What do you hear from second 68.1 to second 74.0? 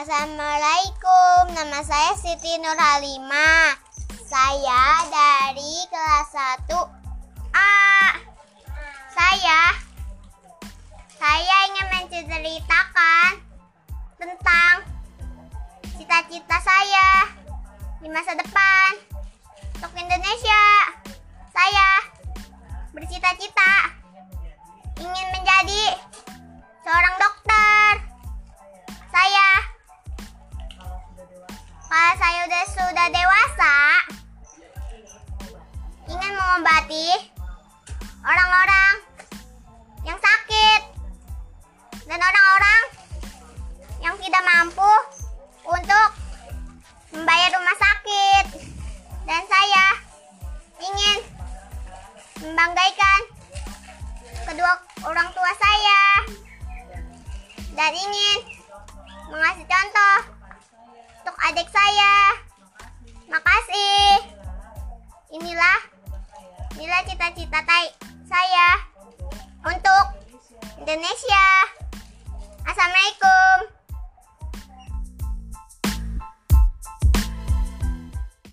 saya untuk Indonesia. Assalamualaikum.